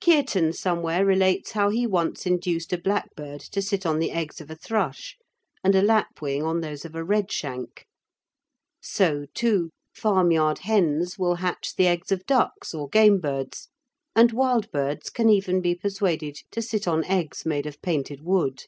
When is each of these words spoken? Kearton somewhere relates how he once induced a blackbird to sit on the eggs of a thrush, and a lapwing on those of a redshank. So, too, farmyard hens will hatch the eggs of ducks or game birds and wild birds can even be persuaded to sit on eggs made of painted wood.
Kearton 0.00 0.54
somewhere 0.54 1.04
relates 1.04 1.50
how 1.50 1.68
he 1.68 1.86
once 1.86 2.24
induced 2.24 2.72
a 2.72 2.78
blackbird 2.80 3.42
to 3.42 3.60
sit 3.60 3.84
on 3.84 3.98
the 3.98 4.12
eggs 4.12 4.40
of 4.40 4.50
a 4.50 4.54
thrush, 4.56 5.18
and 5.62 5.74
a 5.74 5.82
lapwing 5.82 6.42
on 6.42 6.62
those 6.62 6.86
of 6.86 6.94
a 6.94 7.04
redshank. 7.04 7.84
So, 8.80 9.26
too, 9.34 9.68
farmyard 9.94 10.60
hens 10.60 11.18
will 11.18 11.34
hatch 11.34 11.74
the 11.76 11.86
eggs 11.86 12.10
of 12.10 12.24
ducks 12.24 12.72
or 12.72 12.88
game 12.88 13.20
birds 13.20 13.68
and 14.16 14.32
wild 14.32 14.70
birds 14.70 15.10
can 15.10 15.28
even 15.28 15.60
be 15.60 15.74
persuaded 15.74 16.38
to 16.52 16.62
sit 16.62 16.88
on 16.88 17.04
eggs 17.04 17.44
made 17.44 17.66
of 17.66 17.82
painted 17.82 18.22
wood. 18.22 18.62